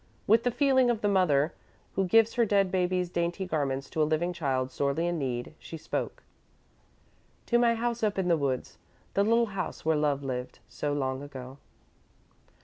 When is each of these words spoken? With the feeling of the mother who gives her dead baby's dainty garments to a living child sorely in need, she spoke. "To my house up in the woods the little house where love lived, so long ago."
With 0.25 0.41
the 0.41 0.49
feeling 0.49 0.89
of 0.89 1.01
the 1.01 1.07
mother 1.07 1.53
who 1.93 2.05
gives 2.07 2.33
her 2.33 2.43
dead 2.43 2.71
baby's 2.71 3.07
dainty 3.07 3.45
garments 3.45 3.87
to 3.91 4.01
a 4.01 4.03
living 4.03 4.33
child 4.33 4.71
sorely 4.71 5.05
in 5.05 5.19
need, 5.19 5.53
she 5.59 5.77
spoke. 5.77 6.23
"To 7.45 7.59
my 7.59 7.75
house 7.75 8.01
up 8.01 8.17
in 8.17 8.27
the 8.27 8.35
woods 8.35 8.79
the 9.13 9.21
little 9.23 9.45
house 9.53 9.85
where 9.85 9.95
love 9.95 10.23
lived, 10.23 10.57
so 10.67 10.91
long 10.91 11.21
ago." 11.21 11.59